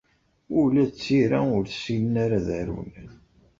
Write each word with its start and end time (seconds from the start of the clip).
Ula 0.59 0.83
d 0.89 0.91
tira 1.01 1.39
ur 1.55 1.65
ssinen 1.73 2.15
ara 2.23 2.35
ad 2.39 2.47
arun. 2.59 2.91